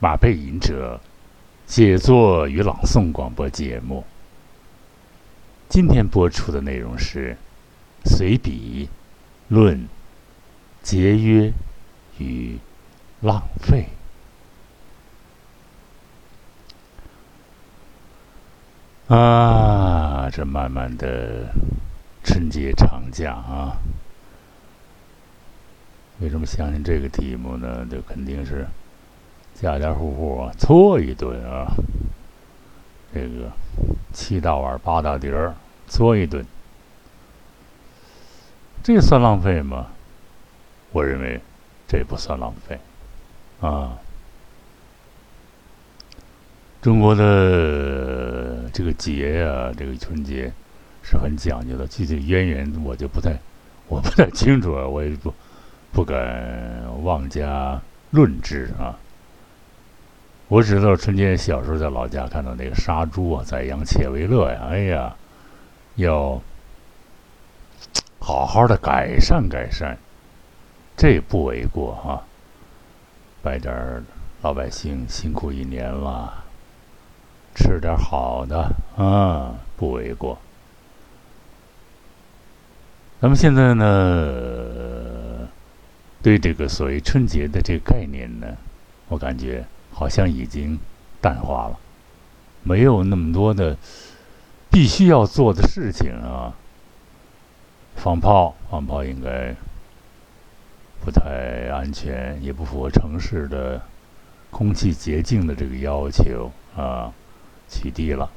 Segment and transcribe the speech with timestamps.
[0.00, 1.00] 马背吟者
[1.66, 4.04] 写作与朗诵广播节目。
[5.68, 7.36] 今天播出的内容是
[8.08, 8.88] 《随笔
[9.48, 9.88] 论
[10.82, 11.52] 节约
[12.18, 12.56] 与
[13.20, 13.88] 浪费》。
[19.12, 21.52] 啊，这慢慢的
[22.22, 23.76] 春节长假啊，
[26.20, 27.84] 为什么想起这个题目呢？
[27.90, 28.64] 这肯定是
[29.60, 31.66] 家家户户啊搓一顿啊，
[33.12, 33.50] 这个
[34.12, 35.52] 七大碗八大碟儿
[35.88, 36.44] 搓一顿，
[38.84, 39.88] 这算浪费吗？
[40.92, 41.40] 我认为
[41.88, 42.78] 这不算浪费
[43.60, 43.98] 啊。
[46.80, 50.52] 中国的这个节啊，这个春节
[51.02, 53.36] 是很讲究的，具体渊源我就不太，
[53.88, 55.34] 我不太清楚啊，我也不
[55.90, 57.80] 不敢妄加
[58.12, 58.96] 论之啊。
[60.48, 65.14] 我知道春节小时候在老家看到那个杀猪啊，宰羊且为乐呀，哎呀，
[65.96, 66.40] 要
[68.18, 69.96] 好好的改善改善，
[70.96, 72.24] 这不为过哈。
[73.42, 74.02] 拜点儿
[74.42, 76.44] 老百姓辛苦一年了。
[77.54, 80.38] 吃点好的啊，不为过。
[83.20, 85.48] 咱们现在呢，
[86.22, 88.46] 对这个所谓春节的这个概念呢，
[89.08, 89.64] 我感觉
[89.98, 90.78] 好像已经
[91.20, 91.76] 淡化了，
[92.62, 93.76] 没有那么多的
[94.70, 96.54] 必须要做的事情啊。
[97.96, 99.56] 放炮，放炮应该
[101.04, 103.82] 不太安全，也不符合城市的
[104.52, 107.12] 空气洁净的这个要求啊。
[107.66, 108.30] 起地了，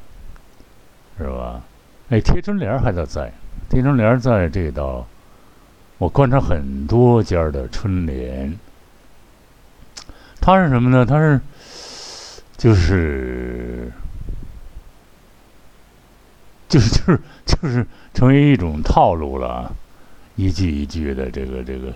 [1.19, 1.61] 是吧？
[2.09, 3.31] 哎，贴春联还在在，
[3.69, 5.05] 贴春联在这道，
[5.99, 8.57] 我观察很多家的春联，
[10.41, 11.05] 它是什么呢？
[11.05, 11.39] 它是
[12.61, 13.91] 就是
[16.69, 19.75] 就是 就是就是成为一种套路了，
[20.35, 21.91] 一句一句的这个这个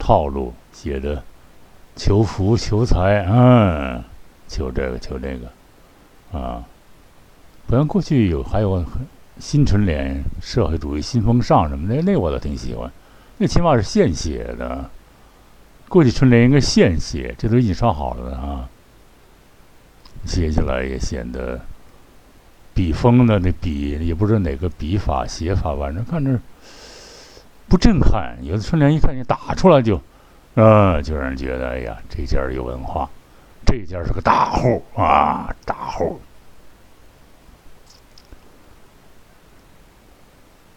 [0.00, 1.22] 套路写的，
[1.94, 4.02] 求福求财，嗯，
[4.48, 6.36] 求这个求这个。
[6.36, 6.64] 啊，
[7.68, 8.84] 不像过去有还有
[9.38, 12.90] 新春联、社会主义新风尚什么的，那我倒挺喜欢。
[13.38, 14.90] 那起码是现写的，
[15.88, 18.68] 过去春联应该现写，这都印刷好了的啊。
[20.24, 21.60] 写起来也显得
[22.74, 26.38] 笔锋的那笔也不知道哪个笔法写法，反正看着
[27.68, 28.36] 不震撼。
[28.42, 30.00] 有的春联一看你打出来就，
[30.54, 33.08] 啊，就让人觉得哎呀，这家有文化。
[33.66, 36.20] 这家是个大户啊，大户。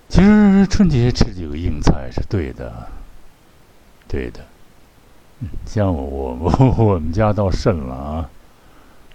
[0.09, 2.87] 其实春节吃几个硬菜是对的，
[4.07, 4.41] 对的。
[5.65, 8.29] 像我我我们家到肾了啊，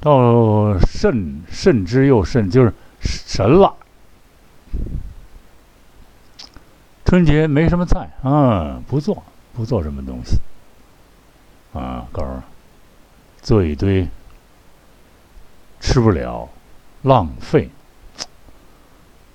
[0.01, 3.75] 到肾肾之又肾，就是神了。
[7.05, 9.23] 春节没什么菜啊，不做
[9.55, 10.39] 不做什么东西
[11.73, 12.29] 啊，告诉。
[13.41, 14.07] 做一堆，
[15.81, 16.49] 吃不了，
[17.03, 17.71] 浪费，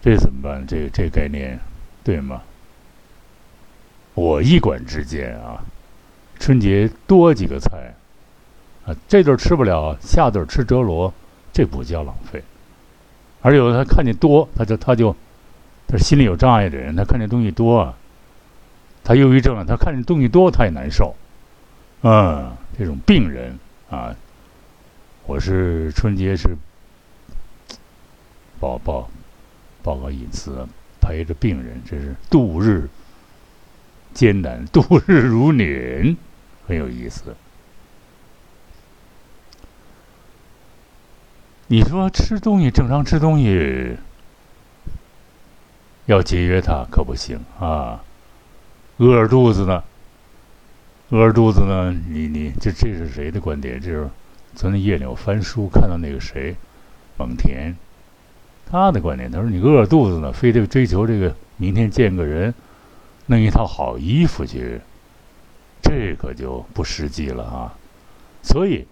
[0.01, 0.67] 这怎么办？
[0.67, 1.59] 这这概念
[2.03, 2.43] 对吗？
[4.13, 5.63] 我一管之见啊，
[6.37, 7.95] 春节多几个菜，
[8.85, 11.13] 啊，这顿吃不了，下顿吃折罗，
[11.51, 12.43] 这不叫浪费。
[13.41, 15.15] 而有的他看见多，他就他就，
[15.87, 17.93] 他心里有障碍的人，他看见东西多，
[19.03, 21.15] 他忧郁症了，他看见东西多他也难受，
[22.01, 23.57] 嗯，这种病人。
[23.89, 24.15] 啊，
[25.27, 26.57] 我是春节是
[28.59, 29.07] 报报
[29.83, 30.67] 报告隐私，
[30.99, 32.89] 陪着病人，这是度日
[34.13, 36.17] 艰难，度日如年，
[36.67, 37.35] 很有意思。
[41.67, 43.97] 你说吃东西正常吃东西
[46.05, 48.03] 要节约它可不行啊，
[48.97, 49.83] 饿着肚子呢。
[51.09, 53.79] 饿着肚子呢，你你这这是谁的观点？
[53.79, 54.09] 这是
[54.55, 56.55] 昨天夜里我翻书看到那个谁，
[57.17, 57.75] 蒙恬，
[58.65, 59.31] 他的观点。
[59.31, 62.53] 他说你饿着肚子呢，非得追求这个明天见个人，
[63.27, 64.81] 弄一套好衣服去，
[65.83, 67.73] 这可就不实际了啊。
[68.41, 68.87] 所以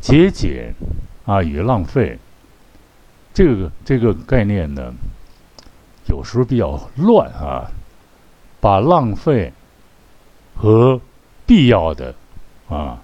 [0.00, 0.72] 节俭
[1.26, 2.18] 啊与浪费
[3.34, 4.94] 这个这个概念呢，
[6.08, 7.70] 有时候比较乱啊，
[8.60, 9.52] 把浪费
[10.54, 10.98] 和
[11.44, 12.14] 必要的，
[12.68, 13.02] 啊，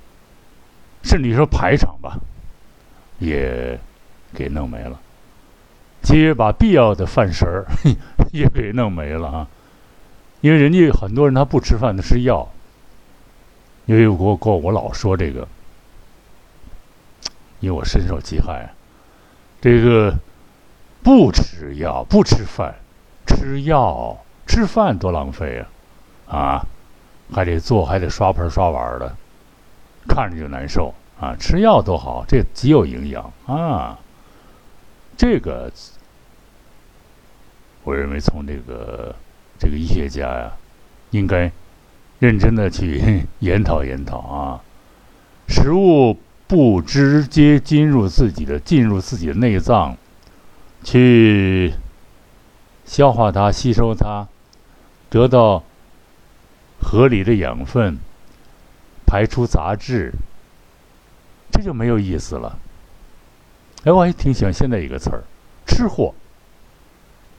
[1.03, 2.17] 甚至说排场吧，
[3.19, 3.79] 也
[4.33, 4.99] 给弄没了。
[6.03, 7.67] 其实把必要的饭食儿
[8.33, 9.49] 也给弄没了啊，
[10.41, 12.49] 因为人家很多人他不吃饭，他吃药。
[13.85, 15.47] 因为我我我老说这个，
[17.63, 18.75] 因为我深受其害。
[19.61, 20.15] 这个
[21.03, 22.75] 不吃药，不吃饭，
[23.25, 25.65] 吃药吃饭多浪费
[26.27, 26.37] 啊！
[26.37, 26.67] 啊，
[27.33, 29.15] 还得做，还得刷盆刷碗的，
[30.09, 31.37] 看着就难受啊！
[31.39, 33.99] 吃药多好，这极有营养啊！
[35.17, 35.71] 这个，
[37.85, 39.15] 我认为从这个
[39.59, 40.53] 这个医学家呀，
[41.11, 41.53] 应该
[42.19, 44.61] 认真的去 研讨研讨啊。
[45.47, 46.19] 食物
[46.53, 49.97] 不直接进入自己的进入自己的内脏，
[50.85, 51.73] 去
[52.85, 54.29] 消化它、吸收它，
[55.09, 55.65] 得到
[56.79, 57.97] 合理的养分，
[59.07, 60.13] 排出杂质，
[61.51, 62.59] 这就没有意思了。
[63.85, 65.25] 哎，我还挺喜欢现在一个词儿
[65.67, 66.15] ，“吃货”。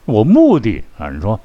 [0.06, 1.39] 我目的啊，你说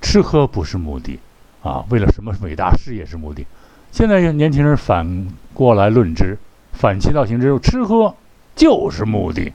[0.00, 1.18] 吃喝不是目的
[1.64, 3.44] 啊，为了什么伟大事业是目的？
[3.90, 6.38] 现在年轻人反过来论之，
[6.72, 8.14] 反其道行之，吃喝
[8.56, 9.52] 就是目的。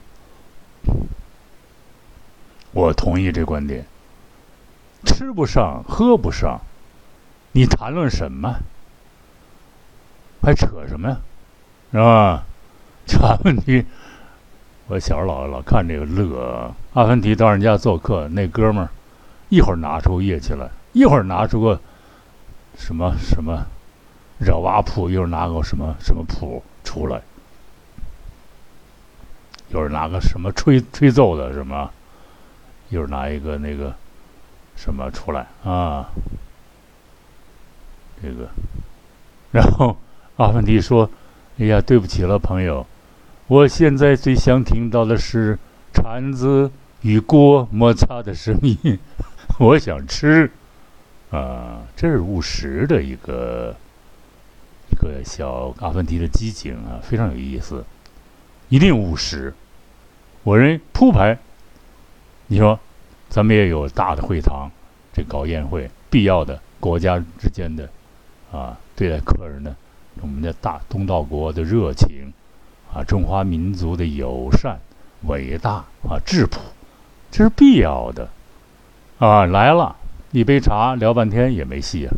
[2.72, 3.84] 我同意这观点。
[5.04, 6.60] 吃不上，喝不上，
[7.52, 8.56] 你谈论什么？
[10.42, 11.20] 还扯什么呀？
[11.90, 12.44] 是吧？
[13.06, 13.84] 这问题。
[14.86, 18.88] 我小时候老老看这个乐，阿凡提到人家做客，那哥们儿
[19.50, 21.80] 一会儿拿出乐器来，一会儿拿出个
[22.76, 23.66] 什么什么
[24.38, 27.20] 热瓦谱，一会儿拿个什么什么谱出来，
[29.70, 31.90] 又是拿个什么吹吹奏的什么，
[32.90, 33.94] 又是拿一个那个
[34.76, 36.08] 什么出来啊，
[38.22, 38.48] 这个，
[39.50, 39.96] 然后
[40.36, 41.10] 阿凡提说
[41.58, 42.86] ：“哎呀，对不起了，朋友。”
[43.48, 45.58] 我现在最想听到的是
[45.92, 46.70] 铲子
[47.00, 48.98] 与锅摩擦的声音。
[49.58, 50.50] 我想吃，
[51.30, 53.74] 啊，这是务实的一个
[54.98, 57.84] 个小阿凡提的激情啊，非常有意思。
[58.68, 59.54] 一定务实。
[60.42, 61.38] 我认为铺排，
[62.48, 62.78] 你说
[63.28, 64.70] 咱们也有大的会堂，
[65.12, 67.88] 这搞宴会必要的，国家之间的
[68.52, 69.74] 啊，对待客人的，
[70.20, 72.32] 我们的大东道国的热情。
[72.90, 74.80] 啊，中华民族的友善、
[75.26, 76.58] 伟大啊，质朴，
[77.30, 78.30] 这是必要的。
[79.18, 79.94] 啊，来了
[80.30, 82.16] 一杯茶，聊半天也没戏啊，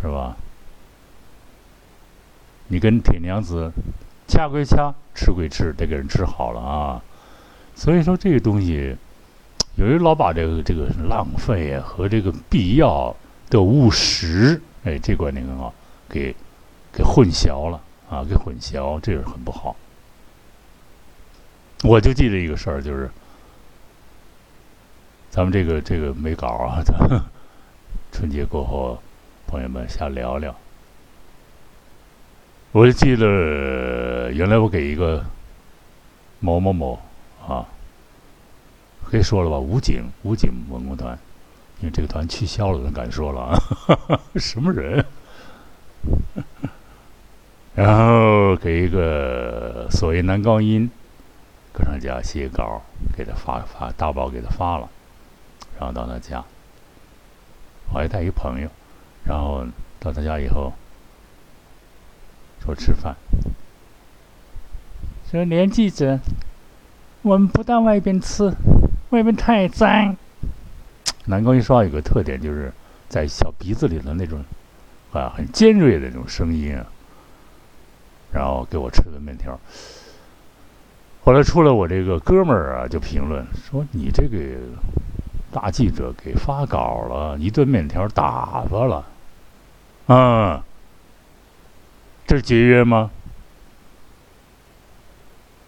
[0.00, 0.36] 是吧？
[2.72, 3.70] 你跟铁娘子
[4.26, 7.02] 掐归掐，吃归吃，得给人吃好了啊。
[7.74, 8.96] 所以说，这个东西，
[9.76, 13.14] 有人老把这个这个浪费和这个必要
[13.50, 15.74] 的务实，哎，这观念很好，
[16.08, 16.34] 给
[16.90, 17.78] 给混淆了。
[18.08, 19.76] 啊，给混淆，这个很不好。
[21.84, 23.10] 我就记得一个事儿，就是
[25.28, 27.20] 咱们这个这个没稿啊，咱
[28.10, 28.98] 春节过后，
[29.46, 30.56] 朋友们瞎聊聊。
[32.72, 35.22] 我就记得原来我给一个
[36.40, 36.98] 某某某
[37.46, 37.66] 啊，
[39.04, 41.18] 可以说了吧，武警武警文工团，
[41.80, 43.58] 因为这个团取消了，咱敢说了啊，
[44.40, 45.04] 什么人？
[47.76, 50.90] 然后给一个所谓男高音
[51.72, 52.80] 歌唱家写稿，
[53.14, 54.88] 给他发发大包给他发了，
[55.78, 56.42] 然后到他家，
[57.92, 58.68] 我还带一朋友，
[59.24, 59.66] 然后
[60.00, 60.72] 到他家以后
[62.64, 63.16] 说吃饭，
[65.30, 66.20] 说连记者，
[67.22, 68.54] 我们不到外边吃，
[69.10, 70.16] 外边太脏。
[71.24, 72.72] 南高音说话有个特点，就是
[73.08, 74.44] 在小鼻子里的那种
[75.12, 76.76] 啊很尖锐的那种声音。
[78.32, 79.60] 然后给我吃的面条。
[81.22, 84.38] 后来出来，我这个哥们儿啊就评论说：“你这个
[85.52, 89.04] 大记者给发稿了，一顿面条打发了，
[90.06, 90.64] 啊，
[92.32, 93.10] 这是节约吗？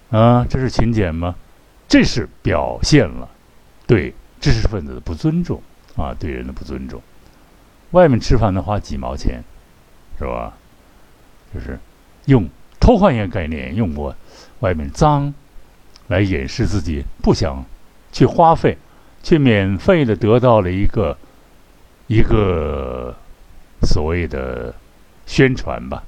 [0.09, 1.35] 啊，这是勤俭吗？
[1.87, 3.28] 这是表现了
[3.87, 5.62] 对知识分子的不尊重
[5.94, 7.02] 啊，对人的不尊重。
[7.90, 9.44] 外面吃饭能花几毛钱，
[10.18, 10.54] 是吧？
[11.52, 11.78] 就是。”
[12.25, 12.49] 用
[12.80, 14.16] 偷换一个概念，用我
[14.61, 15.35] 外面脏
[16.06, 17.62] 来掩饰自己不想
[18.11, 18.78] 去花费，
[19.23, 21.18] 却免费的得到了一个
[22.06, 23.14] 一个
[23.83, 24.75] 所谓的
[25.26, 26.02] 宣传吧，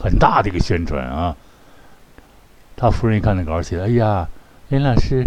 [0.00, 1.36] 很大的一个宣传啊。
[2.76, 4.28] 他夫人一看那稿写的，哎呀，
[4.68, 5.26] 林老师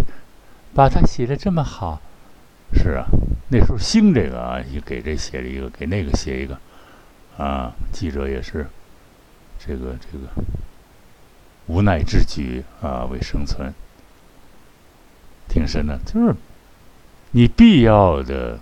[0.74, 2.00] 把他写的这么好，
[2.72, 3.04] 是啊，
[3.50, 6.58] 那时候兴这个啊，也给这写了一个，给那个写一个。
[7.38, 8.66] 啊，记者也是，
[9.58, 10.28] 这个这个
[11.66, 13.72] 无奈之举啊，为生存，
[15.48, 15.98] 挺深的。
[16.04, 16.34] 就是
[17.30, 18.58] 你必要的、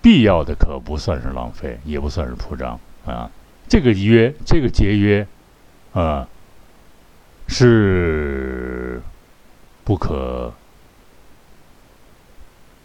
[0.00, 3.30] 必要的，可不算是浪费，也不算是铺张啊。
[3.68, 5.26] 这个约，这个节约
[5.92, 6.28] 啊，
[7.48, 9.00] 是
[9.84, 10.52] 不可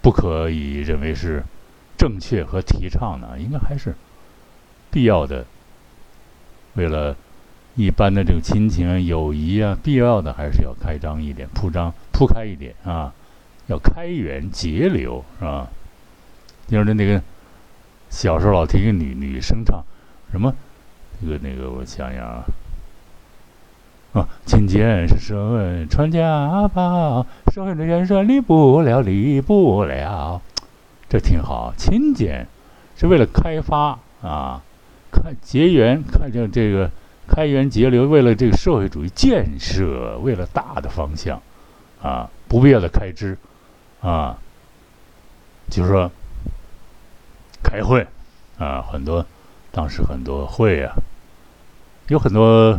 [0.01, 1.43] 不可以认为是
[1.98, 3.95] 正确和提倡的，应该还是
[4.89, 5.45] 必要的。
[6.75, 7.15] 为了
[7.75, 13.13] 一般的这个亲情、友谊啊，必要的还是要开张一点、铺张、铺开一点啊，
[13.67, 15.67] 要开源节流，是吧？
[16.67, 17.21] 就是那个
[18.09, 19.83] 小时候老听一个女女生唱
[20.31, 20.55] 什么，
[21.19, 22.43] 那个那个，我想想啊，
[24.13, 30.41] 啊，勤俭是顺传家宝，顺着元顺离不了，离不了，
[31.07, 31.73] 这挺好。
[31.77, 32.47] 勤俭
[32.97, 34.61] 是为了开发啊。
[35.11, 36.88] 开结缘，看见这个
[37.27, 41.41] 开源节流，为了这个社会主义建设，为了大的方向，
[41.99, 43.35] 啊，不必要的开支，
[44.01, 44.38] 啊，
[45.67, 46.11] 就是说
[47.63, 48.05] 开会，
[48.59, 49.25] 啊，很多
[49.71, 50.93] 当时很多会啊，
[52.09, 52.77] 有很多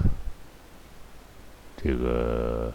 [1.76, 2.72] 这个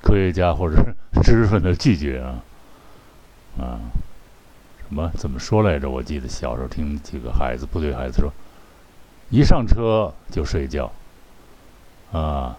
[0.00, 0.76] 科学家或者
[1.22, 2.40] 知识分子拒绝啊，
[3.58, 3.78] 啊，
[4.78, 5.90] 什么怎么说来着？
[5.90, 8.32] 我记得小时候听几个孩子，部队孩子说。
[9.28, 10.90] 一上车就睡觉，
[12.12, 12.56] 啊，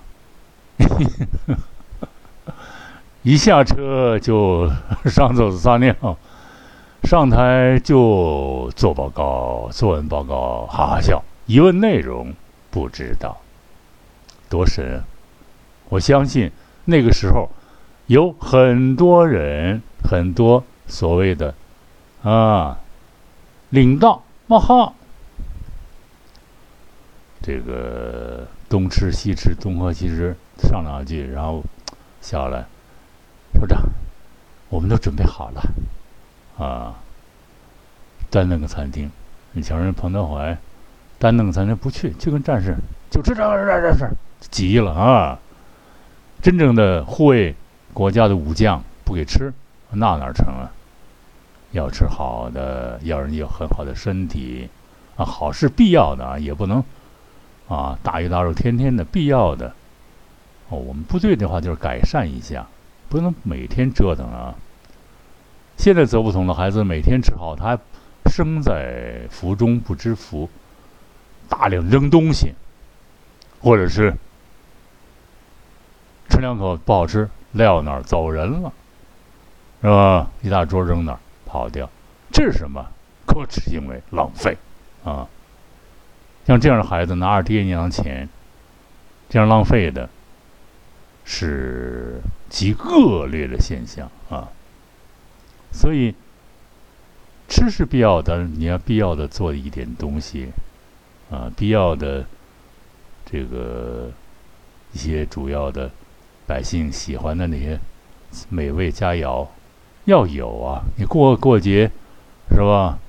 [3.21, 4.69] 一下车就
[5.05, 5.95] 上厕所撒尿，
[7.03, 11.23] 上台就做报告、作文报告，哈哈笑。
[11.45, 12.33] 一问内容
[12.74, 13.38] 不知道，
[14.50, 15.03] 多神！
[15.89, 16.51] 我相信
[16.86, 17.48] 那个时候
[18.08, 21.53] 有很多人，很多所谓的
[22.24, 22.80] 啊
[23.70, 24.92] 领导，嘛哈。
[27.44, 31.63] 这个东吃西吃，东喝西吃，上两句，然后
[32.22, 32.65] 下来，
[33.53, 33.84] 首长，
[34.70, 35.62] 我们都准备好了，
[36.58, 36.96] 啊，
[38.32, 39.12] 在那个餐厅，
[39.51, 40.58] 你瞧人彭德怀，
[41.24, 42.75] 单弄咱这不去，就跟战士
[43.10, 44.10] 就吃这这这事，
[44.51, 45.39] 急了啊！
[46.42, 47.56] 真正的护卫
[47.94, 49.53] 国家的武将不给吃，
[49.92, 50.70] 那哪成啊？
[51.72, 54.68] 要吃好的，要人有很好的身体，
[55.15, 56.84] 啊，好是必要的啊，也不能。
[57.70, 59.74] 啊，大鱼大肉，天天的必要的。
[60.68, 62.68] 哦，我们部队的话就是改善一下，
[63.08, 64.53] 不能每天折腾啊。
[65.77, 67.80] 现在则不同了，孩子每天吃好，他还
[68.30, 70.50] 生在福中不知福，
[71.50, 72.53] 大量扔东西，
[73.62, 74.13] 或者是
[76.29, 78.73] 吃两口不好吃，撂那儿走人了，
[79.81, 80.31] 是吧？
[80.41, 81.89] 一大桌扔那儿跑掉，
[82.31, 82.85] 这是什么？
[83.25, 84.57] 可耻行为，浪费
[85.03, 85.27] 啊！
[86.45, 88.27] 像这样的孩子拿着爹娘钱，
[89.29, 90.09] 这样浪费的，
[91.23, 94.50] 是极恶劣的现象啊！
[95.71, 96.13] 所以
[97.47, 100.51] 吃是必要的，你要必要的做一点东西
[101.33, 102.23] 啊，必要的
[103.25, 104.11] 这个
[104.91, 105.89] 一些主要的
[106.45, 107.79] 百姓喜欢的那些
[108.49, 109.47] 美味佳肴
[110.05, 110.83] 要有啊！
[110.95, 111.89] 你过过节
[112.51, 112.99] 是吧？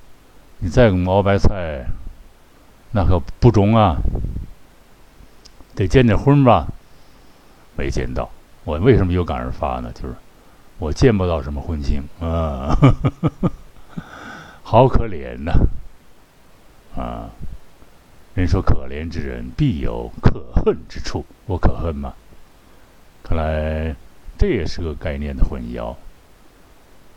[0.57, 1.85] 你再熬白菜。
[2.91, 3.97] 那可不中啊！
[5.75, 6.65] 得见点婚吧？
[7.75, 8.29] 没见到。
[8.63, 9.91] 我为什么有感而发呢？
[9.93, 10.15] 就是
[10.79, 12.75] 我见不到什么婚庆啊，
[14.63, 15.51] 好可怜呐！
[16.95, 17.29] 啊，
[18.35, 22.13] 人说可怜之人必有可恨之处，我可恨吗？
[23.23, 23.95] 看来
[24.37, 25.95] 这也是个概念的混淆。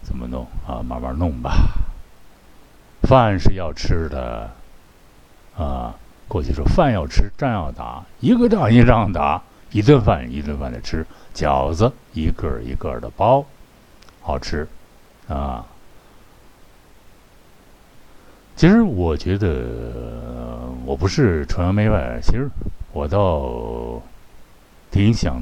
[0.01, 0.81] 怎么弄啊？
[0.81, 1.51] 慢慢弄吧。
[3.03, 4.51] 饭是要吃的。
[5.57, 5.93] 啊，
[6.29, 13.45] 过去说饭要吃，仗要打，一个仗一仗打，一顿饭一顿饭的吃，饺子一个一个的包，
[14.23, 14.69] 好吃，
[15.27, 15.67] 啊。
[18.59, 22.51] 其实我觉得我不是崇洋媚外，其实
[22.93, 24.03] 我倒
[24.91, 25.41] 挺想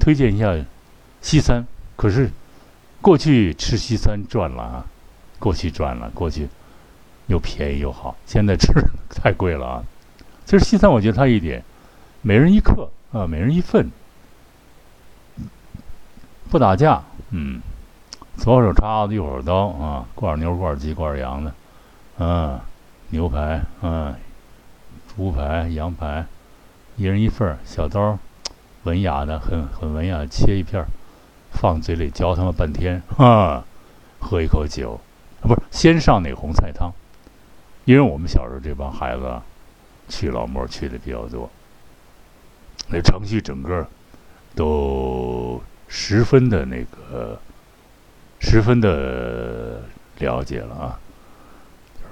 [0.00, 0.56] 推荐一下
[1.20, 1.62] 西餐。
[1.94, 2.30] 可是
[3.02, 4.86] 过去吃西餐赚了啊，
[5.38, 6.48] 过去赚了，过去。
[7.26, 8.72] 又便宜又好，现在吃
[9.10, 9.84] 太贵了啊！
[10.44, 11.60] 其实西餐我觉得它一点，
[12.22, 13.90] 每人一克啊，每人一份，
[16.48, 17.60] 不打架，嗯，
[18.36, 21.52] 左手叉子右手刀啊，罐牛罐鸡罐羊的，
[22.18, 22.58] 嗯，
[23.10, 24.14] 牛排嗯，
[25.14, 26.26] 猪排羊排，
[26.96, 28.18] 一人一份儿小刀，
[28.84, 30.86] 文雅的很很文雅，切一片儿，
[31.50, 33.64] 放嘴里嚼他妈半天啊，
[34.18, 34.98] 喝一口酒
[35.42, 36.90] 啊，不是先上那红菜汤。
[37.84, 39.40] 因为我们小时候这帮孩子
[40.08, 41.48] 去老莫去的比较多，
[42.88, 43.86] 那程序整个
[44.54, 47.38] 都十分的那个，
[48.40, 49.82] 十分的
[50.18, 50.98] 了解了啊。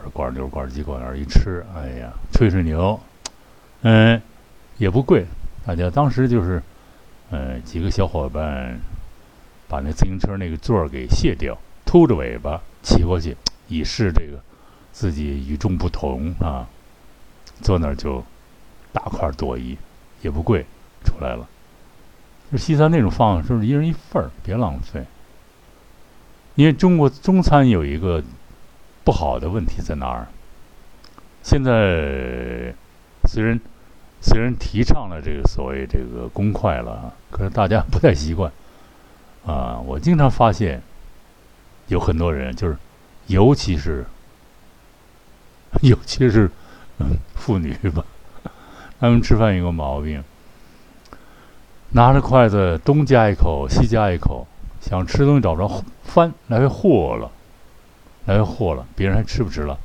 [0.05, 3.01] 就是罐牛、罐鸡、罐儿一吃，哎呀，吹吹牛，
[3.81, 4.21] 嗯，
[4.77, 5.25] 也不贵，
[5.65, 6.63] 大家当时就是，
[7.31, 8.79] 呃，几个小伙伴
[9.67, 11.57] 把那自行车那个座儿给卸掉，
[11.87, 13.35] 秃着尾巴骑过去，
[13.69, 14.39] 以示这个
[14.93, 16.69] 自己与众不同啊。
[17.63, 18.23] 坐那儿就
[18.93, 19.79] 大块朵颐，
[20.21, 20.67] 也不贵，
[21.03, 21.49] 出来了。
[22.53, 25.03] 就西餐那种放就，是一人一份儿，别浪费。
[26.57, 28.23] 因为中国中餐有一个
[29.05, 30.27] 不好的问题在哪儿？
[31.43, 32.75] 现在
[33.29, 33.61] 虽然
[34.23, 38.51] 虽然提倡了这个所谓这个公筷了，可是大家不太习惯
[39.45, 39.79] 啊。
[39.79, 40.81] 我经常发现
[41.89, 42.79] 有很多人，就是
[43.27, 44.07] 尤其是
[45.83, 46.51] 尤其是
[47.35, 48.03] 妇女吧，
[48.99, 50.25] 他们吃饭有个毛病，
[51.91, 54.47] 拿着筷子东夹一口，西夹一口，
[54.81, 57.31] 想吃东西找不着，翻来回和了，
[58.27, 59.79] 来回和了，别人还吃不吃了？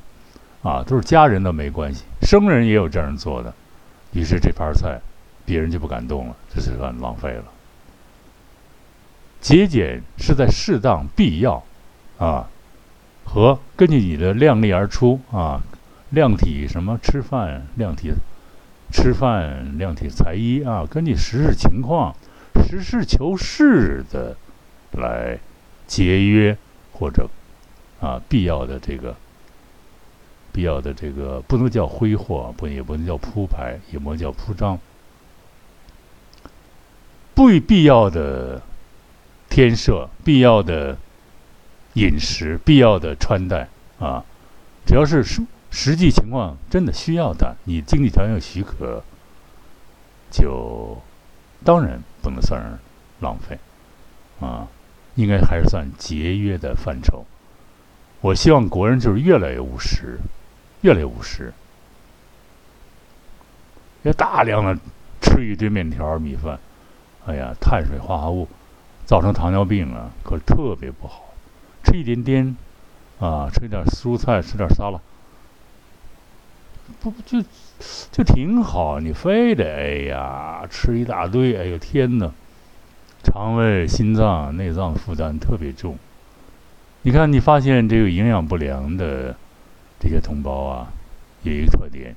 [0.62, 3.52] 啊，都是家人的没关系，生人也有这样做的，
[4.12, 5.00] 于是这盘菜
[5.44, 7.44] 别人就不敢动了，这就算浪费了。
[9.40, 11.62] 节俭是在适当、必要，
[12.18, 12.46] 啊，
[13.24, 15.62] 和根据你的量力而出啊，
[16.10, 18.12] 量体什么吃饭量体，
[18.92, 22.14] 吃饭量体裁衣啊，根据实事情况，
[22.66, 24.36] 实事求是的
[24.92, 25.38] 来
[25.86, 26.54] 节约
[26.92, 27.26] 或者
[28.00, 29.14] 啊必要的这个。
[30.52, 34.76] 必要的这个不能叫挥霍，不也不能叫铺排，也不能叫铺张。
[37.36, 38.60] 不必要的
[39.48, 40.98] 添设，必要的
[41.94, 43.68] 饮食，必要的穿戴
[44.00, 44.24] 啊，
[44.84, 45.40] 只要是实
[45.70, 49.04] 实际情况真的需要的，你经济条件许可，
[50.32, 51.00] 就
[51.64, 52.76] 当然不能算是
[53.20, 53.56] 浪费
[54.40, 54.66] 啊，
[55.14, 57.24] 应该还是算节约的范畴。
[58.20, 60.18] 我希望国人就是越来越务实。
[60.82, 61.52] 越来越务实，
[64.00, 64.74] 要大量的
[65.20, 66.58] 吃一堆面条、米饭，
[67.26, 68.48] 哎呀，碳水化合物
[69.04, 71.34] 造成糖尿病啊，可特别不好。
[71.84, 72.56] 吃一点点
[73.18, 74.98] 啊，吃点蔬菜，吃点沙拉，
[77.00, 77.44] 不就
[78.10, 79.00] 就挺好？
[79.00, 82.32] 你非得哎呀吃一大堆，哎呦天哪，
[83.22, 85.98] 肠胃、心脏、内脏负担特别重。
[87.02, 89.36] 你看，你发现这个营养不良的。
[90.02, 90.90] 这些同胞啊，
[91.42, 92.16] 有一个特点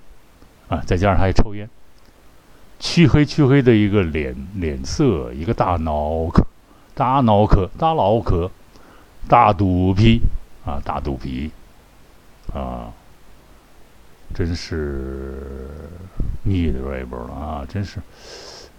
[0.69, 1.69] 啊，再加上还抽烟，
[2.79, 6.45] 黢黑黢黑的一个脸脸色，一个大脑壳，
[6.95, 8.49] 大脑壳，大脑壳，
[9.27, 10.21] 大肚皮
[10.65, 11.51] 啊，大肚皮
[12.53, 12.87] 啊，
[14.33, 15.43] 真是
[16.43, 17.65] 腻歪不了啊！
[17.67, 17.99] 真是，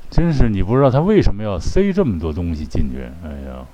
[0.08, 3.66] 真是你不知道他为什么要塞这么多东西进去，哎呀！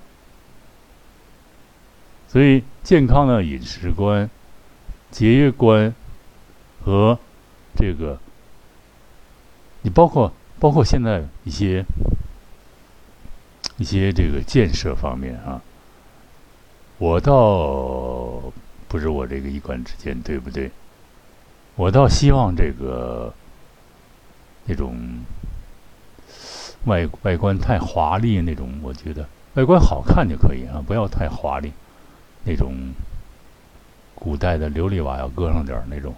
[2.31, 4.31] 所以健康的饮食观。
[5.11, 5.93] 节约观
[6.85, 7.19] 和
[7.75, 8.17] 这个，
[9.83, 11.85] 你包括包括现在一些
[13.77, 15.61] 一些这个建设方面啊，
[16.99, 18.53] 我倒
[18.87, 20.71] 不是我这个一官之见，对不对？
[21.75, 23.35] 我倒希望这个
[24.67, 24.95] 那种
[26.85, 31.73] 外外观太华丽那种，我觉得外观好看就可以啊，不要太华丽
[32.45, 32.75] 那种。
[34.23, 36.15] 古代的琉璃瓦要搁上点儿那种，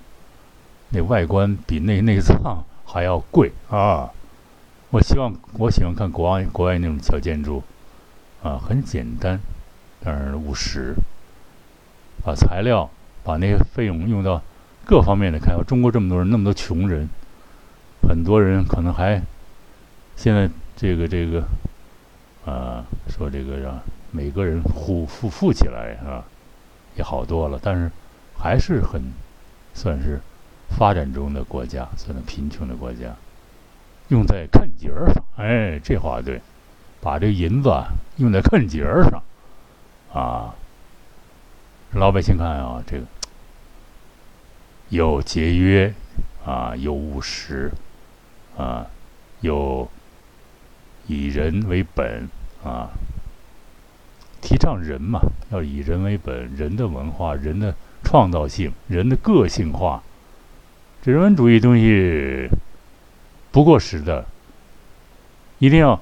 [0.88, 4.10] 那外观比那内脏还要贵啊！
[4.90, 7.62] 我希望我喜欢看国外国外那种小建筑，
[8.42, 9.38] 啊，很简单，
[10.00, 10.96] 但是务实，
[12.24, 12.90] 把材料
[13.22, 14.42] 把那些费用用到
[14.84, 15.62] 各方面的开发。
[15.62, 17.08] 中国这么多人，那么多穷人，
[18.02, 19.22] 很多人可能还
[20.16, 21.44] 现在这个这个
[22.44, 26.24] 啊，说这个让每个人富富富起来啊。
[26.94, 27.90] 也好多了，但是
[28.36, 29.00] 还是很
[29.72, 30.20] 算是
[30.68, 33.16] 发展中的国家，算是贫穷的国家。
[34.08, 36.38] 用在看节儿上，哎，这话对，
[37.00, 37.72] 把这银子
[38.16, 39.22] 用在看节儿上，
[40.12, 40.54] 啊，
[41.92, 43.06] 老百姓看啊，这个
[44.90, 45.94] 有节约
[46.44, 47.72] 啊，有务实
[48.58, 48.86] 啊，
[49.40, 49.88] 有
[51.06, 52.28] 以人为本
[52.64, 52.90] 啊。
[54.40, 55.20] 提倡人嘛，
[55.52, 60.02] 要以人为本，人的文化、人的创造性、人的个性化，
[61.00, 62.50] 这人文主义东西
[63.52, 64.26] 不过时的，
[65.60, 65.98] 一定要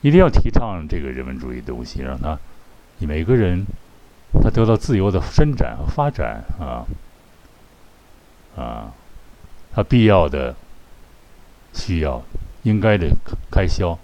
[0.00, 2.36] 一定要提倡这个人文主义东西，让他
[2.98, 3.64] 每个人
[4.42, 6.84] 他得到自由的伸展和发展啊
[8.56, 8.92] 啊，
[9.72, 10.56] 他必要的
[11.72, 12.20] 需要
[12.62, 13.08] 应该的
[13.50, 13.98] 开销，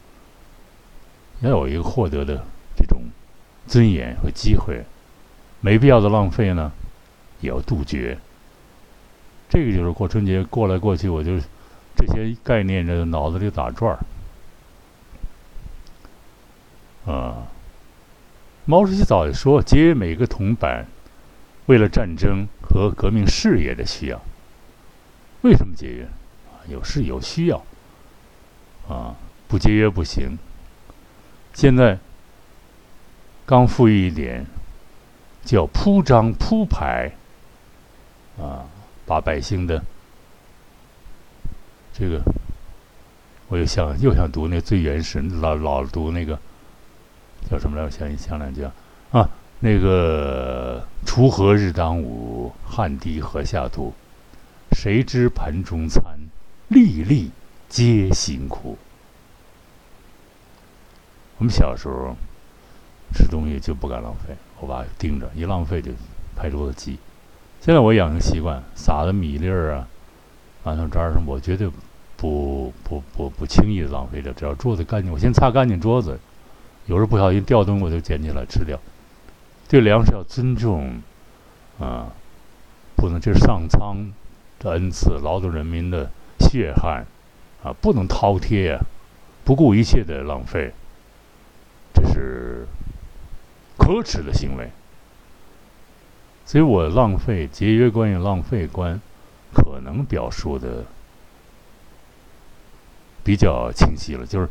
[1.41, 2.45] 要有一个获得的。
[2.79, 3.01] 这种
[3.67, 4.85] 尊严和机会，
[5.63, 6.71] 没必要的浪费呢，
[7.41, 8.19] 也要杜绝。
[9.49, 11.39] 这个就是过春节过来过去，我就
[11.97, 13.99] 这些概念这脑子里打转
[17.07, 17.11] 儿。
[17.11, 17.49] 啊，
[18.67, 20.87] 毛主席早就说，节约每个铜板，
[21.65, 24.21] 为了战争和革命事业的需要。
[25.41, 26.07] 为什么节约？
[26.69, 27.65] 有事有需要。
[28.89, 29.15] 啊，
[29.49, 30.39] 不节约不行。
[31.55, 31.99] 现在
[33.45, 34.45] 刚富裕一点，
[35.45, 37.13] 就要铺张铺排，
[38.39, 38.67] 啊，
[39.07, 39.83] 把百姓的
[41.93, 42.21] 这个，
[43.49, 46.39] 我又想又想读那最原始老老读那个
[47.49, 47.85] 叫什么来？
[47.85, 48.73] 我想想两句啊，
[49.13, 53.95] 啊，那个锄禾日当午，汗滴禾下土，
[54.73, 56.03] 谁知盘中餐，
[56.69, 57.31] 粒粒
[57.69, 58.79] 皆辛苦。
[61.39, 62.17] 我们小时候
[63.15, 65.93] 吃东西就不敢浪费，我爸盯着，一浪费就
[66.35, 66.99] 拍桌子记。
[67.61, 69.89] 现在我养成习惯，撒的米粒儿啊、
[70.65, 71.69] 馒头渣儿什么，我绝对
[72.17, 74.33] 不不不不轻易的浪费掉。
[74.33, 76.19] 只要桌子干净，我先擦干净桌子。
[76.87, 78.79] 有时候不小心掉东西，我就捡起来吃掉。
[79.69, 81.03] 对粮食要尊重
[81.81, 82.13] 啊，
[82.95, 84.13] 不能这是上苍
[84.61, 87.05] 的恩赐，劳动人民的血汗
[87.67, 88.81] 啊，不能饕餮啊，
[89.45, 90.73] 不顾一切的浪费。
[91.93, 92.67] 这是
[93.77, 94.71] 可耻的行为，
[96.45, 99.01] 所以我浪费节约观与浪费观
[99.53, 100.85] 可能表述的
[103.25, 104.49] 比较清晰了，就是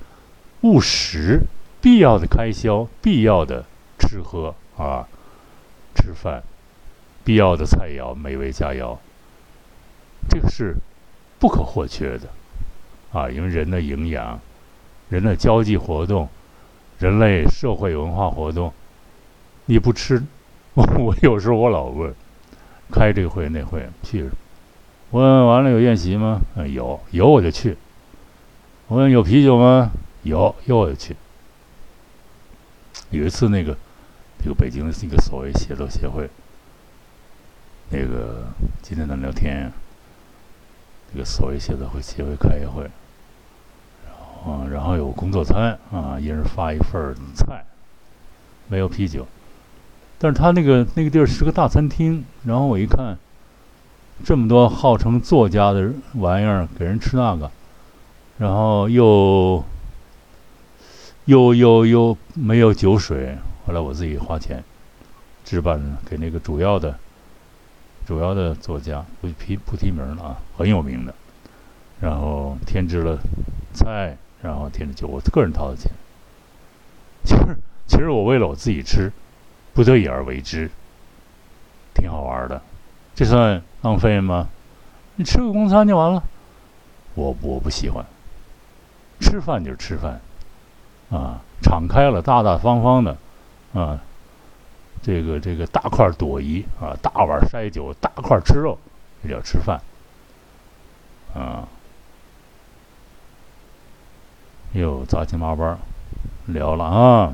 [0.62, 1.42] 务实、
[1.80, 3.64] 必要的开销、必要的
[4.00, 5.08] 吃喝啊，
[5.96, 6.44] 吃饭、
[7.24, 8.98] 必要的菜肴、美味佳肴，
[10.28, 10.76] 这个是
[11.40, 12.28] 不可或缺的
[13.16, 14.40] 啊，因为人的营养、
[15.10, 16.28] 人的交际活动。
[16.98, 18.72] 人类社会文化活动，
[19.66, 20.24] 你不吃，
[20.76, 22.16] 我有时候我老问，
[22.90, 24.30] 开这个会那会去，
[25.12, 26.40] 问完了有宴席吗？
[26.56, 27.76] 嗯有有我就去。
[28.88, 29.92] 我问有啤酒吗？
[30.24, 31.18] 有有我就去。
[33.10, 33.76] 有一次那个，
[34.42, 36.30] 这个北京的一个所谓写作协会，
[37.90, 38.48] 那个
[38.82, 39.70] 今天咱聊天，
[41.12, 42.90] 这个所谓写作会协会开一会。
[44.46, 47.66] 啊，然后有工作餐啊，一人发一份菜，
[48.68, 49.26] 没有啤酒。
[50.20, 53.18] 但是他那个那个地儿是个大餐厅，然后我一看，
[54.24, 57.50] 这么多号称作家的玩意儿，给人吃那个，
[58.38, 59.64] 然后又
[61.26, 64.64] 又又又没有酒水，后来我自己花钱
[65.44, 66.96] 置办给那个主要的
[68.06, 71.14] 主要的作家，不提不提名了啊，很有名的，
[72.00, 73.18] 然后添置了
[73.74, 74.16] 菜。
[74.46, 75.92] 然后添的酒，我个人掏的钱。
[77.24, 79.12] 其实，其实我为了我自己吃，
[79.74, 80.70] 不得已而为之，
[81.96, 82.62] 挺好玩的。
[83.16, 84.48] 这算浪费吗？
[85.16, 86.24] 你吃个公餐就完了。
[87.16, 88.06] 我我不喜欢。
[89.20, 90.20] 吃饭就是吃饭，
[91.10, 93.18] 啊，敞开了，大大方方的，
[93.74, 94.00] 啊，
[95.02, 98.78] 这个这个大块朵颐啊，大碗筛酒，大块吃肉，
[99.24, 99.82] 这叫吃饭，
[101.34, 101.68] 啊。
[104.76, 105.78] 又杂七八八
[106.48, 107.32] 聊了啊！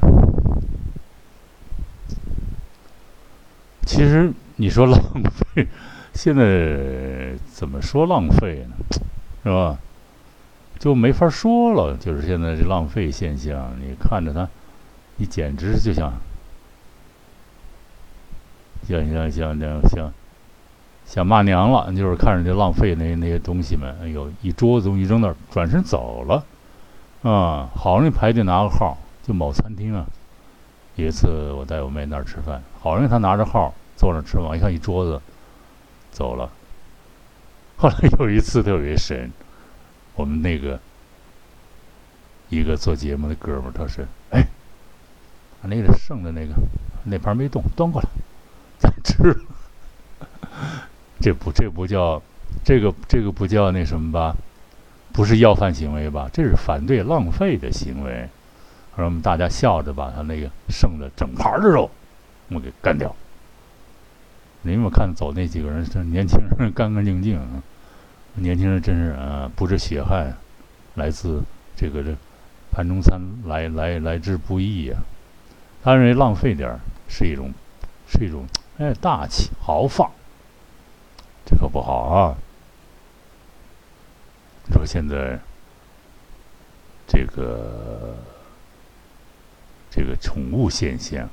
[3.84, 5.68] 其实你说浪费，
[6.14, 8.76] 现在怎么说浪费呢？
[9.44, 9.76] 是吧？
[10.78, 11.98] 就没法说了。
[11.98, 14.48] 就是现在这浪费现象，你看着它，
[15.16, 16.14] 你简直就像
[18.88, 20.14] 像像像像像
[21.06, 21.92] 想骂娘了。
[21.92, 26.46] 就是看着这浪费那那些东西们，哎呦，一桌子东西扔那儿，转身走了。
[27.24, 30.06] 啊，好容易排队拿个号，就某餐厅啊。
[30.96, 35.22] 有一次我带我妹那儿吃饭，好容易她拿着号坐那吃完，一看一桌子，
[36.12, 36.50] 走了。
[37.78, 39.32] 后来有一次特别神，
[40.16, 40.80] 我们那个
[42.50, 44.48] 一个做节目的哥们儿，他是哎，
[45.62, 46.54] 那个剩的那个
[47.06, 48.10] 那盘没动，端过来，
[48.78, 49.36] 咱吃。
[51.22, 52.22] 这不这不叫
[52.64, 54.36] 这个这个不叫那什么吧？
[55.14, 56.30] 不是要饭行为吧？
[56.32, 58.30] 这是反对浪费的行为。
[58.98, 61.90] 让我们大家笑着把他那个剩的整盘的肉，
[62.50, 63.16] 我给干掉。
[64.64, 65.84] 你有没有看走那几个人？
[65.86, 67.40] 这年轻人干干净净，
[68.36, 70.36] 年轻人真是啊，不知血汗，
[70.96, 71.42] 来自
[71.76, 72.14] 这个这
[72.70, 74.98] 盘中餐来来来之不易呀。
[75.82, 77.52] 他认为浪费点儿是一种
[78.08, 78.46] 是一种
[78.78, 80.12] 哎大气豪放，
[81.46, 82.36] 这可不好啊。
[84.72, 85.40] 说现在
[87.08, 88.16] 这个
[89.90, 91.30] 这个宠物现象，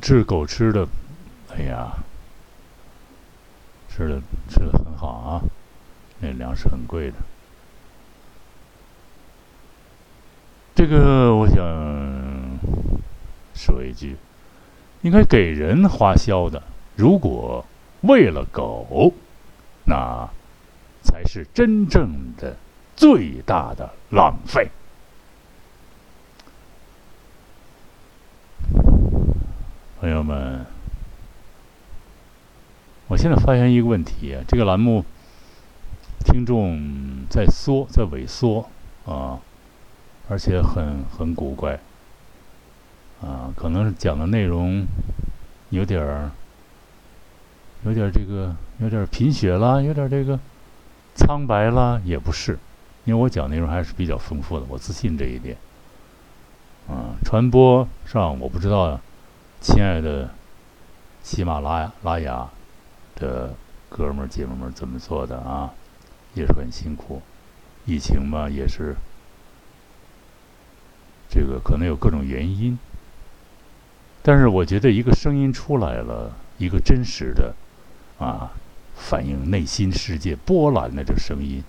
[0.00, 0.88] 吃狗吃的，
[1.54, 1.92] 哎呀，
[3.88, 5.42] 吃的吃的很好啊。
[6.20, 7.16] 那粮食很贵的。
[10.74, 11.56] 这个我想
[13.54, 14.16] 说一句，
[15.02, 16.62] 应该给人花销的，
[16.96, 17.64] 如果
[18.00, 19.12] 为了狗，
[19.84, 20.28] 那
[21.02, 22.56] 才是真正的
[22.96, 24.70] 最大的浪费。
[30.00, 30.66] 朋友们，
[33.08, 35.04] 我现在发现一个问题啊，这个栏目
[36.24, 38.68] 听众在缩，在萎缩
[39.06, 39.40] 啊。
[40.26, 41.78] 而且很很古怪，
[43.20, 44.86] 啊，可能是讲的内容
[45.68, 46.30] 有点儿，
[47.84, 50.38] 有点这个，有点贫血啦，有点这个
[51.14, 52.58] 苍白啦，也不是，
[53.04, 55.56] 因为我讲内容还是比较丰富的，我自信这一点。
[56.88, 59.00] 啊，传播上我不知道，
[59.60, 60.30] 亲爱的
[61.22, 62.48] 喜马拉雅拉雅
[63.16, 63.54] 的
[63.88, 65.72] 哥们儿姐们们怎么做的啊，
[66.34, 67.22] 也是很辛苦，
[67.84, 68.96] 疫情嘛也是。
[71.28, 72.78] 这个可能有各种原因，
[74.22, 77.54] 但是我觉得一个声音出来了，一个真实的，
[78.18, 78.52] 啊，
[78.94, 81.62] 反映内心世界波澜的这声音，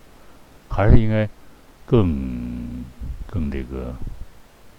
[0.70, 1.28] 还是应该
[1.86, 2.84] 更
[3.28, 3.94] 更这个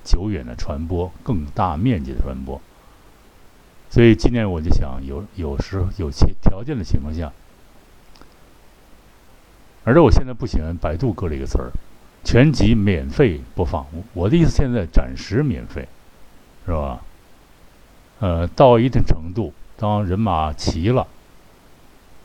[0.05, 2.61] 久远的传播，更大面积的传播。
[3.91, 7.33] 所以今年我就想，有有时有条条件的情况下，
[9.85, 11.71] 而且我现在不喜欢百度搁了一个词儿。
[12.25, 15.87] 全集免费播放，我的意思现在暂时免费，
[16.65, 17.01] 是吧？
[18.19, 21.07] 呃，到一定程度，当人马齐了，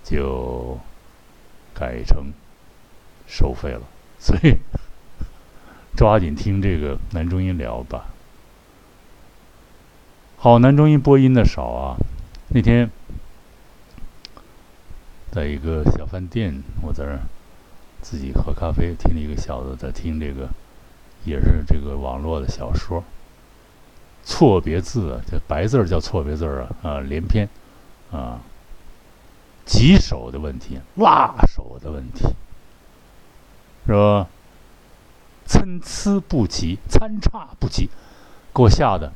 [0.03, 0.79] 就
[1.73, 2.31] 改成
[3.27, 3.81] 收费了。
[4.19, 4.57] 所以
[5.95, 8.05] 抓紧听这个男中音聊吧。
[10.37, 11.97] 好，男中音播音的少啊。
[12.49, 12.89] 那天
[15.31, 17.19] 在一个小饭店，我在这儿。
[18.03, 20.49] 自己喝咖啡，听了一个小子在听这个，
[21.23, 23.03] 也是这个网络的小说。
[24.23, 27.47] 错别字啊，这白字儿叫错别字啊，啊，连篇，
[28.11, 28.41] 啊，
[29.71, 32.25] 棘手的问题，辣手的问题，
[33.87, 34.27] 是吧？
[35.45, 37.89] 参差不齐，参差不齐，
[38.53, 39.13] 给我吓的。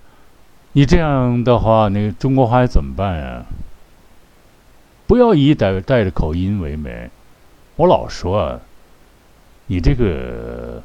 [0.72, 3.46] 你这样的话，那个中国话怎么办呀？
[5.06, 7.10] 不要以带带着口音为美。
[7.76, 8.62] 我老说啊。
[9.68, 10.80] 你这个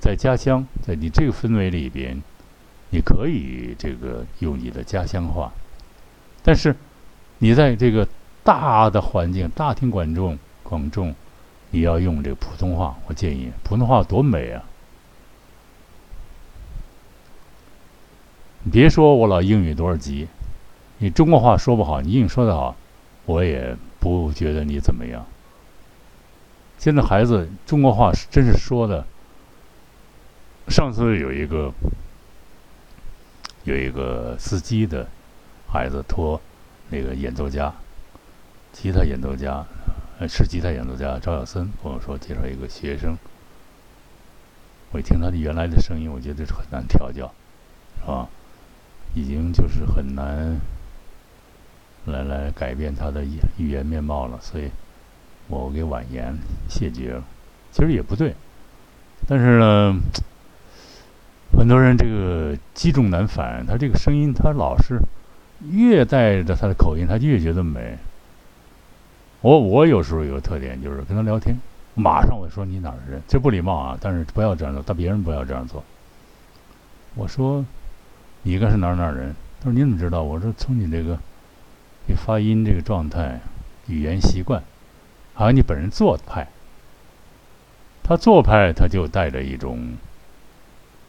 [0.00, 2.20] 在家乡，在你这个氛围里边，
[2.90, 5.52] 你可以这个用你的家乡话，
[6.42, 6.74] 但是
[7.38, 8.06] 你在这个
[8.42, 11.14] 大的环境、大庭广众、广众，
[11.70, 12.96] 你要用这个普通话。
[13.06, 14.64] 我建议普通话多美啊！
[18.64, 20.26] 你别说我老英语多少级，
[20.98, 22.74] 你中国话说不好，你英语说的好，
[23.24, 25.24] 我也不觉得你怎么样。
[26.76, 29.04] 现在孩子中国话是真是说的。
[30.68, 31.72] 上次有一个
[33.64, 35.08] 有一个司机的
[35.66, 36.38] 孩子托
[36.90, 37.72] 那个演奏家，
[38.72, 39.64] 吉他演奏家，
[40.18, 43.16] 呃，是吉他演奏家赵小森跟我说介绍一个学生。
[44.92, 47.32] 我一听他的原来的声音，我觉得是很难调教，
[48.00, 48.28] 是吧？
[49.14, 50.60] 已经就是很难
[52.06, 53.24] 来来改变他的
[53.56, 54.70] 语言面貌了，所以。
[55.50, 56.36] 我给婉言
[56.68, 57.24] 谢绝了，
[57.72, 58.34] 其实也不对，
[59.26, 59.98] 但是呢，
[61.56, 65.00] 很多人这个积重难返，他这个声音他老是
[65.70, 67.98] 越带着他的口音，他越觉得美。
[69.40, 71.58] 我我有时候有个特点，就是跟他聊天，
[71.94, 75.82] 马上我说你哪儿人，这不礼貌啊，但是不要这样做，但别人不要这样做。
[77.14, 77.64] 我说
[78.42, 80.22] 你应该是哪儿哪儿人，他说你怎么知道？
[80.22, 81.18] 我说从你这个
[82.06, 83.40] 你发音这个状态、
[83.86, 84.62] 语言习惯。
[85.34, 86.48] 还有你本人做派，
[88.02, 89.96] 他做派，他就带着一种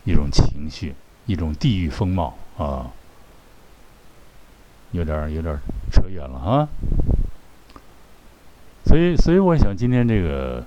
[0.03, 0.93] 一种情绪，
[1.25, 2.91] 一种地域风貌啊，
[4.91, 5.57] 有点有点
[5.91, 6.69] 扯远了啊。
[8.85, 10.65] 所以，所以我想今天这个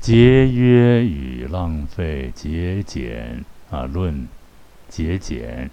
[0.00, 4.26] 节约与浪费、节俭啊，论
[4.88, 5.70] 节俭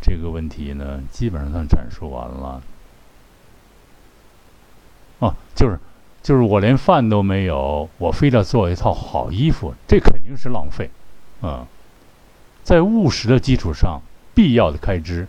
[0.00, 2.62] 这个问题呢，基本上算阐述完了。
[5.18, 5.78] 哦，就是。
[6.20, 10.90] 就是我连饭都没有，我非得做一套好衣服，这肯定是浪费，
[11.40, 11.66] 啊，
[12.64, 14.02] 在务实的基础上，
[14.34, 15.26] 必要的开支，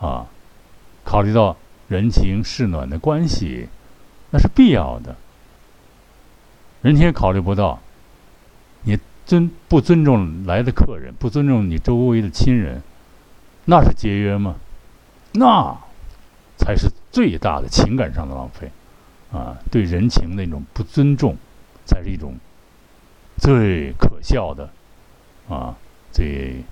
[0.00, 0.26] 啊，
[1.06, 1.56] 考虑到
[1.88, 3.68] 人情世暖的关系，
[4.30, 5.14] 那是必要的。
[6.82, 7.80] 人情考虑不到，
[8.82, 12.82] 你尊不尊重来的客人，不尊重你周围的亲人，
[13.66, 14.56] 那是节约吗？
[15.32, 15.76] 那
[16.56, 18.70] 才是最大的情感上的浪费。
[19.32, 21.36] 啊，对人情那种不尊重，
[21.84, 22.34] 才是一种
[23.36, 24.70] 最可笑的
[25.48, 25.76] 啊，
[26.10, 26.64] 最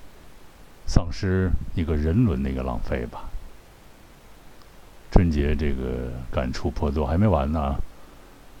[0.85, 3.29] 丧失一个人伦的一个浪费吧。
[5.15, 7.73] 春节这个感触颇多，还没完呢，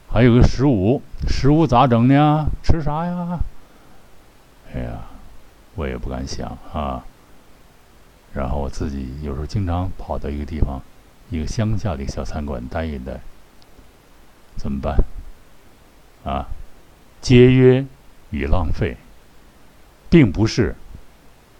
[0.09, 2.47] 还有个十五，十五咋整呢？
[2.63, 3.37] 吃啥呀？
[4.73, 5.01] 哎呀，
[5.75, 7.03] 我也不敢想啊。
[8.33, 10.81] 然后我自己有时候经常跑到一个地方，
[11.29, 13.19] 一个乡下的小餐馆待一待，
[14.55, 14.95] 怎么办？
[16.23, 16.47] 啊，
[17.19, 17.85] 节约
[18.29, 18.95] 与浪费，
[20.09, 20.73] 并不是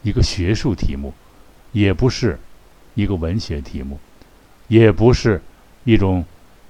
[0.03, 1.13] 一个学术题目，
[1.73, 2.39] 也不是
[2.93, 3.99] 一个文学题目，
[4.67, 5.41] 也不是
[5.83, 6.23] 一种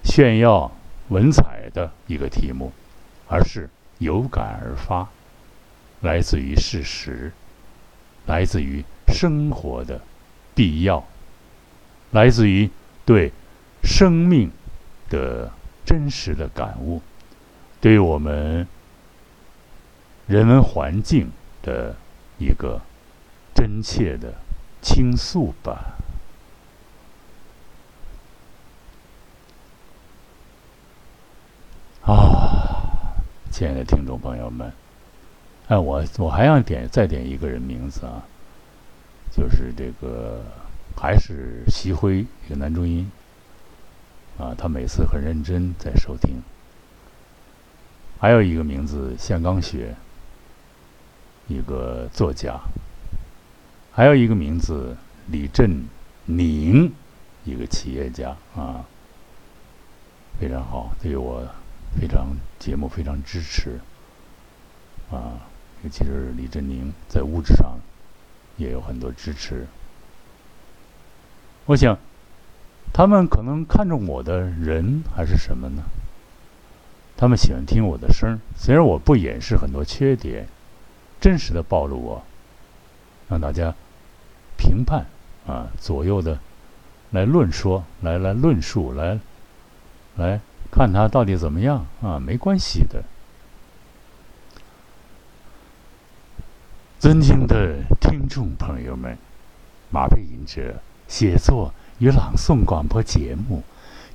[0.03, 0.71] 炫耀
[1.09, 2.71] 文采的一个题目，
[3.27, 5.07] 而是有感而发，
[6.01, 7.31] 来自于事实，
[8.25, 8.83] 来自于。
[9.07, 10.01] 生活的
[10.53, 11.01] 必要，
[12.11, 12.69] 来自于
[13.05, 13.31] 对
[13.81, 14.51] 生命
[15.09, 15.49] 的
[15.85, 17.01] 真实的感悟，
[17.79, 18.67] 对我们
[20.27, 21.31] 人文环境
[21.61, 21.95] 的
[22.39, 22.81] 一个
[23.53, 24.33] 真切的
[24.81, 25.94] 倾诉吧。
[32.05, 33.15] 啊，
[33.49, 34.71] 亲爱的听众朋友们，
[35.69, 38.21] 哎，我我还要点再点一个人名字啊。
[39.31, 40.39] 就是这个，
[40.95, 43.11] 还是席辉一个男中音，
[44.37, 46.43] 啊，他每次很认真在收听。
[48.19, 49.95] 还有一个名字向刚雪，
[51.47, 52.59] 一个作家。
[53.91, 55.83] 还有一个名字李振
[56.25, 56.93] 宁，
[57.45, 58.85] 一个企业家啊，
[60.39, 61.43] 非常好，对我
[61.99, 63.79] 非常节目非常支持，
[65.11, 65.39] 啊，
[65.83, 67.77] 尤其是李振宁在物质上。
[68.57, 69.67] 也有很多支持。
[71.65, 71.97] 我想，
[72.93, 75.83] 他们可能看中我的人还是什么呢？
[77.17, 80.47] 他们喜欢听我的声，虽然我不掩饰很多缺点，
[81.19, 82.23] 真实的暴露我，
[83.27, 83.75] 让大家
[84.55, 85.05] 评判
[85.45, 86.39] 啊，左右的
[87.11, 89.19] 来论说，来来论述，来
[90.15, 90.39] 来
[90.71, 92.19] 看他到底怎么样啊？
[92.19, 93.03] 没关系的。
[96.99, 99.17] 尊敬的听众朋友们，
[99.89, 103.63] 马背吟者写作与朗诵广播节目，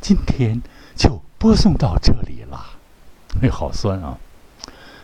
[0.01, 0.61] 今天
[0.97, 2.79] 就播送到这里了。
[3.43, 4.19] 哎，好酸啊！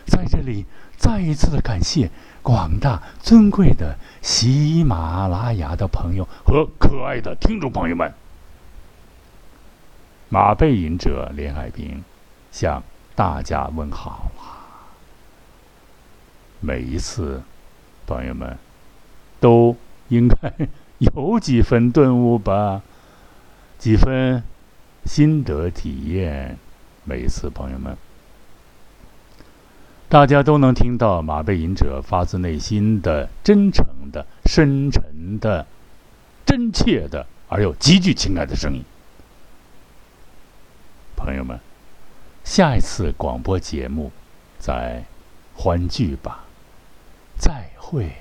[0.05, 0.65] 在这里
[0.97, 2.09] 再一次的感谢
[2.41, 8.13] 广大尊贵的喜马拉雅的朋友和可爱的听众朋友们。
[10.29, 12.03] 马背吟者连海平
[12.51, 12.83] 向
[13.15, 14.65] 大家问好啊。
[16.59, 17.41] 每一次。
[18.07, 18.57] 朋友们，
[19.41, 19.75] 都
[20.07, 20.53] 应该
[20.99, 22.81] 有几分顿悟吧，
[23.77, 24.41] 几分
[25.03, 26.57] 心得体验。
[27.03, 27.97] 每一次，朋友们，
[30.07, 35.67] 大家都能听到马背吟者发自内心的、真诚的、深沉的、
[36.45, 38.81] 真切的而又极具情感的声音。
[41.17, 41.59] 朋友们，
[42.45, 44.11] 下一次广播节目
[44.59, 45.03] 再
[45.55, 46.45] 欢聚吧。
[47.37, 48.11] 再会。